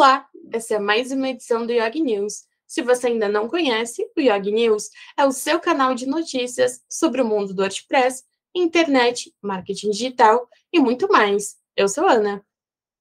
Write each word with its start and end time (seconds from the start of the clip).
Olá, 0.00 0.26
essa 0.50 0.76
é 0.76 0.78
mais 0.78 1.12
uma 1.12 1.28
edição 1.28 1.66
do 1.66 1.74
Yog 1.74 2.00
News. 2.00 2.46
Se 2.66 2.80
você 2.80 3.08
ainda 3.08 3.28
não 3.28 3.46
conhece, 3.46 4.02
o 4.16 4.20
Yog 4.22 4.50
News 4.50 4.88
é 5.14 5.26
o 5.26 5.30
seu 5.30 5.60
canal 5.60 5.94
de 5.94 6.06
notícias 6.06 6.80
sobre 6.88 7.20
o 7.20 7.24
mundo 7.26 7.52
do 7.52 7.60
WordPress, 7.60 8.24
internet, 8.56 9.30
marketing 9.42 9.90
digital 9.90 10.48
e 10.72 10.80
muito 10.80 11.06
mais. 11.06 11.58
Eu 11.76 11.86
sou 11.86 12.08
Ana. 12.08 12.42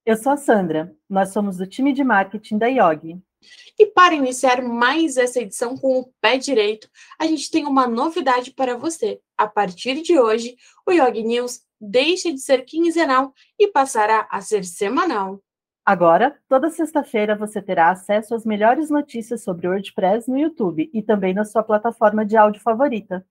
Eu 0.06 0.18
sou 0.18 0.34
a 0.34 0.36
Sandra. 0.36 0.94
Nós 1.10 1.32
somos 1.32 1.56
do 1.56 1.66
time 1.66 1.94
de 1.94 2.04
marketing 2.04 2.58
da 2.58 2.68
Yog. 2.68 3.18
E 3.80 3.86
para 3.86 4.14
iniciar 4.14 4.62
mais 4.62 5.16
essa 5.16 5.40
edição 5.40 5.78
com 5.78 6.02
o 6.02 6.14
pé 6.20 6.38
direito, 6.38 6.90
a 7.18 7.26
gente 7.26 7.50
tem 7.50 7.66
uma 7.66 7.88
novidade 7.88 8.52
para 8.52 8.76
você. 8.76 9.22
A 9.38 9.48
partir 9.48 10.02
de 10.02 10.20
hoje, 10.20 10.58
o 10.86 10.92
Yog 10.92 11.24
News 11.24 11.62
deixa 11.80 12.30
de 12.30 12.42
ser 12.42 12.66
quinzenal 12.66 13.34
e 13.58 13.70
passará 13.70 14.28
a 14.30 14.42
ser 14.42 14.66
semanal. 14.66 15.42
Agora, 15.90 16.38
toda 16.48 16.70
sexta-feira 16.70 17.36
você 17.36 17.60
terá 17.60 17.90
acesso 17.90 18.36
às 18.36 18.46
melhores 18.46 18.92
notícias 18.92 19.42
sobre 19.42 19.68
WordPress 19.68 20.30
no 20.30 20.38
YouTube 20.38 20.88
e 20.94 21.02
também 21.02 21.34
na 21.34 21.44
sua 21.44 21.64
plataforma 21.64 22.24
de 22.24 22.38
áudio 22.38 22.62
favorita. 22.62 23.26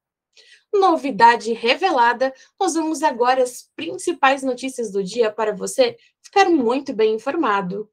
Novidade 0.75 1.53
revelada, 1.53 2.35
nós 2.59 2.75
vamos 2.75 3.05
agora 3.05 3.45
as 3.45 3.71
principais 3.77 4.43
notícias 4.43 4.91
do 4.91 5.05
dia 5.05 5.31
para 5.31 5.55
você 5.55 5.97
ficar 6.21 6.51
muito 6.51 6.93
bem 6.93 7.15
informado. 7.15 7.89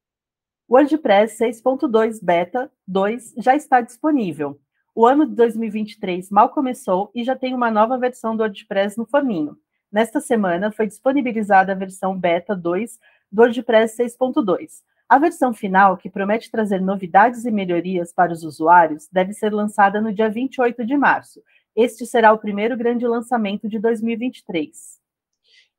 WordPress 0.68 1.38
6.2 1.38 2.18
Beta 2.20 2.72
2 2.88 3.36
já 3.38 3.56
está 3.56 3.82
disponível. 3.82 4.60
O 4.96 5.06
ano 5.06 5.28
de 5.28 5.36
2023 5.36 6.32
mal 6.32 6.50
começou 6.50 7.12
e 7.14 7.24
já 7.24 7.36
tem 7.36 7.54
uma 7.54 7.70
nova 7.70 8.00
versão 8.00 8.36
do 8.36 8.42
WordPress 8.42 8.98
no 8.98 9.06
forninho. 9.06 9.56
Nesta 9.92 10.20
semana 10.20 10.72
foi 10.72 10.88
disponibilizada 10.88 11.72
a 11.72 11.76
versão 11.76 12.18
Beta 12.20 12.56
2 12.56 13.00
do 13.36 13.42
WordPress 13.42 13.98
6.2. 14.02 14.82
A 15.10 15.20
versão 15.20 15.54
final, 15.54 15.98
que 15.98 16.10
promete 16.10 16.50
trazer 16.50 16.82
novidades 16.82 17.44
e 17.44 17.52
melhorias 17.52 18.14
para 18.14 18.32
os 18.32 18.44
usuários, 18.44 19.08
deve 19.12 19.34
ser 19.34 19.54
lançada 19.54 20.00
no 20.00 20.14
dia 20.14 20.30
28 20.30 20.86
de 20.86 20.98
março. 20.98 21.44
Este 21.76 22.06
será 22.06 22.32
o 22.32 22.40
primeiro 22.40 22.78
grande 22.78 23.06
lançamento 23.06 23.68
de 23.68 23.78
2023. 23.78 25.00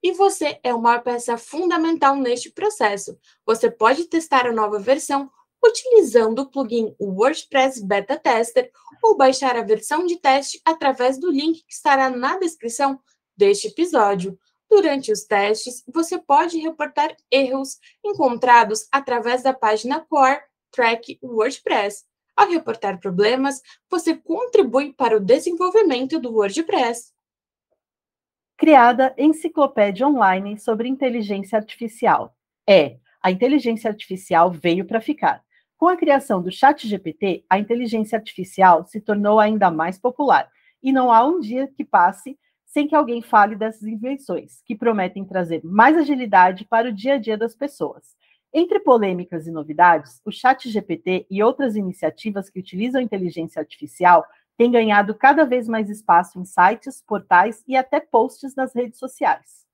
E 0.03 0.12
você 0.12 0.61
é 0.62 0.75
uma 0.75 0.98
peça 0.98 1.39
fundamental 1.39 2.14
neste 2.14 2.53
processo. 2.53 3.19
Você 3.47 3.70
pode 3.70 4.05
testar 4.05 4.47
a 4.47 4.53
nova 4.53 4.78
versão 4.78 5.31
utilizando 5.64 6.41
o 6.41 6.50
plugin 6.50 6.94
WordPress 7.00 7.84
Beta 7.84 8.16
Tester 8.16 8.70
ou 9.03 9.16
baixar 9.16 9.56
a 9.56 9.62
versão 9.62 10.05
de 10.06 10.16
teste 10.20 10.61
através 10.64 11.19
do 11.19 11.31
link 11.31 11.64
que 11.66 11.72
estará 11.72 12.11
na 12.11 12.38
descrição 12.38 13.00
deste 13.34 13.69
episódio. 13.69 14.38
Durante 14.70 15.12
os 15.12 15.25
testes, 15.25 15.84
você 15.86 16.19
pode 16.19 16.59
reportar 16.59 17.17
erros 17.31 17.78
encontrados 18.05 18.86
através 18.91 19.42
da 19.42 19.55
página 19.55 20.00
Core 20.00 20.41
Track 20.70 21.19
WordPress. 21.22 22.05
Ao 22.36 22.48
reportar 22.48 23.00
problemas, 23.00 23.62
você 23.91 24.14
contribui 24.14 24.92
para 24.92 25.17
o 25.17 25.20
desenvolvimento 25.20 26.19
do 26.19 26.33
WordPress. 26.33 27.14
Criada 28.59 29.14
Enciclopédia 29.17 30.06
Online 30.06 30.59
sobre 30.59 30.89
Inteligência 30.89 31.59
Artificial. 31.59 32.37
É, 32.69 32.98
a 33.22 33.31
inteligência 33.31 33.89
artificial 33.89 34.50
veio 34.50 34.84
para 34.84 35.00
ficar. 35.00 35.44
Com 35.77 35.89
a 35.89 35.97
criação 35.97 36.42
do 36.42 36.50
ChatGPT, 36.50 37.44
a 37.50 37.59
inteligência 37.59 38.17
artificial 38.17 38.84
se 38.87 39.00
tornou 39.00 39.39
ainda 39.39 39.70
mais 39.70 39.98
popular, 39.98 40.50
e 40.83 40.91
não 40.91 41.12
há 41.12 41.25
um 41.27 41.39
dia 41.39 41.67
que 41.69 41.84
passe 41.84 42.39
sem 42.77 42.86
que 42.86 42.94
alguém 42.94 43.22
fale 43.22 43.56
dessas 43.56 43.84
invenções, 43.84 44.60
que 44.62 44.77
prometem 44.77 45.24
trazer 45.24 45.62
mais 45.64 45.96
agilidade 45.96 46.66
para 46.66 46.91
o 46.91 46.92
dia 46.92 47.14
a 47.14 47.16
dia 47.19 47.34
das 47.34 47.56
pessoas. 47.56 48.14
Entre 48.52 48.78
polêmicas 48.80 49.46
e 49.46 49.50
novidades, 49.50 50.20
o 50.27 50.30
Chat 50.30 50.69
GPT 50.69 51.27
e 51.30 51.42
outras 51.42 51.74
iniciativas 51.74 52.50
que 52.50 52.60
utilizam 52.60 53.00
inteligência 53.00 53.60
artificial 53.60 54.27
têm 54.58 54.70
ganhado 54.70 55.14
cada 55.14 55.47
vez 55.47 55.66
mais 55.66 55.88
espaço 55.88 56.38
em 56.38 56.44
sites, 56.44 57.02
portais 57.08 57.64
e 57.66 57.75
até 57.75 57.98
posts 57.98 58.54
nas 58.54 58.75
redes 58.75 58.98
sociais. 58.98 59.65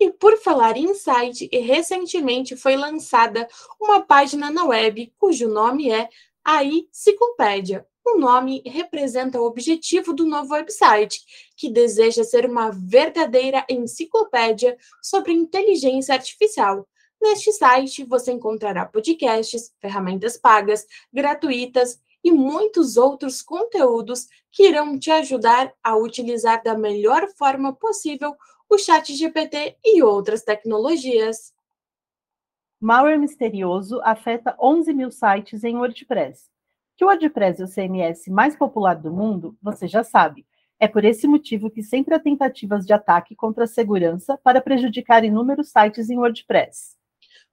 E 0.00 0.10
por 0.10 0.36
falar 0.38 0.76
em 0.76 0.92
site, 0.94 1.48
recentemente 1.52 2.56
foi 2.56 2.74
lançada 2.74 3.46
uma 3.80 4.00
página 4.00 4.50
na 4.50 4.64
web 4.64 5.14
cujo 5.16 5.46
nome 5.46 5.92
é 5.92 6.08
AI 6.44 6.88
Ciclopédia, 6.90 7.86
o 8.14 8.18
nome 8.18 8.62
representa 8.64 9.40
o 9.40 9.44
objetivo 9.44 10.12
do 10.12 10.24
novo 10.24 10.54
website, 10.54 11.20
que 11.56 11.70
deseja 11.70 12.24
ser 12.24 12.46
uma 12.46 12.70
verdadeira 12.70 13.64
enciclopédia 13.68 14.76
sobre 15.02 15.32
inteligência 15.32 16.14
artificial. 16.14 16.88
Neste 17.20 17.52
site 17.52 18.04
você 18.04 18.32
encontrará 18.32 18.86
podcasts, 18.86 19.72
ferramentas 19.80 20.36
pagas, 20.36 20.86
gratuitas 21.12 22.00
e 22.22 22.30
muitos 22.30 22.96
outros 22.96 23.42
conteúdos 23.42 24.28
que 24.50 24.68
irão 24.68 24.98
te 24.98 25.10
ajudar 25.10 25.72
a 25.82 25.96
utilizar 25.96 26.62
da 26.62 26.76
melhor 26.76 27.28
forma 27.36 27.72
possível 27.72 28.36
o 28.68 28.78
Chat 28.78 29.14
GPT 29.14 29.76
e 29.84 30.02
outras 30.02 30.42
tecnologias. 30.42 31.52
Malware 32.80 33.18
misterioso 33.18 34.00
afeta 34.02 34.56
11 34.60 34.92
mil 34.92 35.10
sites 35.10 35.64
em 35.64 35.76
WordPress. 35.76 36.48
Que 36.98 37.04
o 37.04 37.06
WordPress 37.06 37.62
é 37.62 37.64
o 37.64 37.68
CMS 37.68 38.28
mais 38.28 38.56
popular 38.56 38.96
do 38.96 39.12
mundo, 39.12 39.56
você 39.62 39.86
já 39.86 40.02
sabe. 40.02 40.44
É 40.80 40.88
por 40.88 41.04
esse 41.04 41.28
motivo 41.28 41.70
que 41.70 41.80
sempre 41.80 42.12
há 42.12 42.18
tentativas 42.18 42.84
de 42.84 42.92
ataque 42.92 43.36
contra 43.36 43.64
a 43.64 43.68
segurança 43.68 44.36
para 44.42 44.60
prejudicar 44.60 45.24
inúmeros 45.24 45.70
sites 45.70 46.10
em 46.10 46.18
WordPress. 46.18 46.96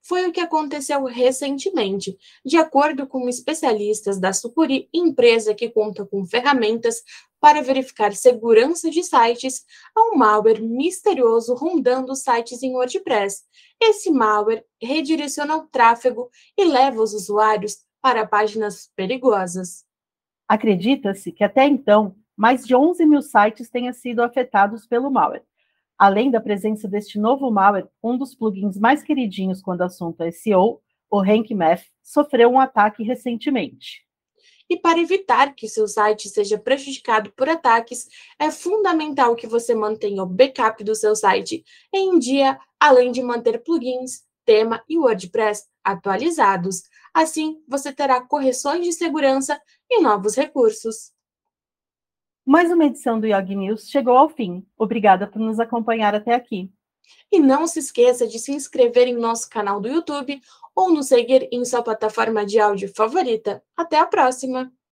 Foi 0.02 0.26
o 0.26 0.32
que 0.32 0.40
aconteceu 0.40 1.04
recentemente. 1.04 2.18
De 2.44 2.58
acordo 2.58 3.06
com 3.06 3.30
especialistas 3.30 4.20
da 4.20 4.34
Sucuri, 4.34 4.90
empresa 4.92 5.54
que 5.54 5.70
conta 5.70 6.04
com 6.08 6.26
ferramentas 6.26 7.04
para 7.40 7.62
verificar 7.62 8.16
segurança 8.16 8.90
de 8.90 9.04
sites, 9.04 9.64
há 9.96 10.12
um 10.12 10.18
malware 10.18 10.60
misterioso 10.60 11.54
rondando 11.54 12.16
sites 12.16 12.64
em 12.64 12.74
WordPress. 12.74 13.44
Esse 13.80 14.10
malware 14.10 14.66
redireciona 14.82 15.56
o 15.56 15.68
tráfego 15.68 16.32
e 16.58 16.66
leva 16.66 17.04
os 17.04 17.14
usuários 17.14 17.85
para 18.06 18.24
páginas 18.24 18.92
perigosas. 18.96 19.84
Acredita-se 20.48 21.32
que 21.32 21.44
até 21.44 21.66
então, 21.66 22.16
mais 22.38 22.64
de 22.64 22.76
11 22.76 23.04
mil 23.04 23.24
sites 23.24 23.68
tenham 23.68 23.92
sido 23.92 24.22
afetados 24.22 24.86
pelo 24.86 25.10
malware. 25.10 25.42
Além 25.98 26.30
da 26.30 26.40
presença 26.40 26.88
deste 26.88 27.18
novo 27.18 27.50
malware, 27.50 27.88
um 28.04 28.16
dos 28.16 28.36
plugins 28.36 28.78
mais 28.78 29.02
queridinhos 29.02 29.60
quando 29.60 29.80
o 29.80 29.86
assunto 29.86 30.22
é 30.22 30.30
SEO, 30.30 30.84
o 31.10 31.20
RankMath, 31.20 31.82
sofreu 32.04 32.52
um 32.52 32.60
ataque 32.60 33.02
recentemente. 33.02 34.06
E 34.70 34.78
para 34.78 35.00
evitar 35.00 35.56
que 35.56 35.68
seu 35.68 35.88
site 35.88 36.30
seja 36.30 36.60
prejudicado 36.60 37.32
por 37.32 37.50
ataques, 37.50 38.08
é 38.38 38.52
fundamental 38.52 39.36
que 39.36 39.48
você 39.48 39.74
mantenha 39.74 40.22
o 40.22 40.28
backup 40.28 40.84
do 40.84 40.94
seu 40.94 41.16
site 41.16 41.64
em 41.92 42.20
dia, 42.20 42.60
além 42.80 43.12
de 43.12 43.24
manter 43.24 43.64
plugins, 43.64 44.22
tema 44.46 44.84
e 44.88 44.98
WordPress 44.98 45.66
atualizados. 45.84 46.84
Assim, 47.14 47.62
você 47.68 47.92
terá 47.92 48.22
correções 48.22 48.86
de 48.86 48.94
segurança 48.94 49.60
e 49.90 50.02
novos 50.02 50.36
recursos. 50.36 51.12
Mais 52.46 52.72
uma 52.72 52.86
edição 52.86 53.20
do 53.20 53.26
Yog 53.26 53.56
News 53.56 53.90
chegou 53.90 54.16
ao 54.16 54.30
fim. 54.30 54.66
Obrigada 54.78 55.26
por 55.26 55.40
nos 55.40 55.60
acompanhar 55.60 56.14
até 56.14 56.36
aqui. 56.36 56.72
E 57.32 57.40
não 57.40 57.66
se 57.66 57.80
esqueça 57.80 58.28
de 58.28 58.38
se 58.38 58.52
inscrever 58.52 59.08
em 59.08 59.16
nosso 59.16 59.50
canal 59.50 59.80
do 59.80 59.88
YouTube 59.88 60.40
ou 60.76 60.92
nos 60.92 61.08
seguir 61.08 61.48
em 61.52 61.64
sua 61.66 61.82
plataforma 61.82 62.46
de 62.46 62.60
áudio 62.60 62.94
favorita. 62.94 63.64
Até 63.76 63.98
a 63.98 64.06
próxima! 64.06 64.72